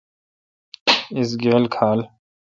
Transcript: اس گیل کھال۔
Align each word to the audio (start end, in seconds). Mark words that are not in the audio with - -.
اس 1.17 1.29
گیل 1.41 1.63
کھال۔ 1.73 1.99